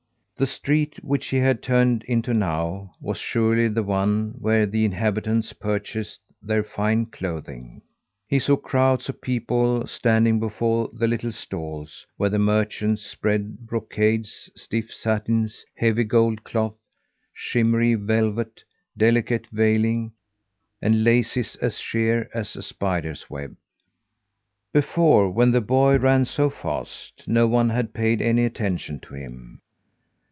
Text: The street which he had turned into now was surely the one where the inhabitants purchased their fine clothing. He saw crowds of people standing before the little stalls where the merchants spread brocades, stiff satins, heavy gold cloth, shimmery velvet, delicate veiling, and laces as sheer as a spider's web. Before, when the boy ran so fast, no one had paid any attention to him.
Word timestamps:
The 0.37 0.47
street 0.47 0.95
which 1.03 1.27
he 1.27 1.37
had 1.37 1.61
turned 1.61 2.03
into 2.05 2.33
now 2.33 2.95
was 2.99 3.19
surely 3.19 3.67
the 3.67 3.83
one 3.83 4.33
where 4.39 4.65
the 4.65 4.83
inhabitants 4.85 5.53
purchased 5.53 6.19
their 6.41 6.63
fine 6.63 7.05
clothing. 7.05 7.83
He 8.27 8.39
saw 8.39 8.55
crowds 8.55 9.07
of 9.07 9.21
people 9.21 9.85
standing 9.85 10.39
before 10.39 10.89
the 10.93 11.07
little 11.07 11.31
stalls 11.31 12.07
where 12.17 12.31
the 12.31 12.39
merchants 12.39 13.05
spread 13.05 13.67
brocades, 13.67 14.49
stiff 14.55 14.91
satins, 14.91 15.63
heavy 15.75 16.05
gold 16.05 16.43
cloth, 16.43 16.79
shimmery 17.31 17.93
velvet, 17.93 18.63
delicate 18.97 19.45
veiling, 19.51 20.11
and 20.81 21.03
laces 21.03 21.55
as 21.57 21.77
sheer 21.79 22.27
as 22.33 22.55
a 22.55 22.63
spider's 22.63 23.29
web. 23.29 23.55
Before, 24.73 25.29
when 25.29 25.51
the 25.51 25.61
boy 25.61 25.99
ran 25.99 26.25
so 26.25 26.49
fast, 26.49 27.25
no 27.27 27.45
one 27.45 27.69
had 27.69 27.93
paid 27.93 28.23
any 28.23 28.43
attention 28.43 28.99
to 29.01 29.13
him. 29.13 29.61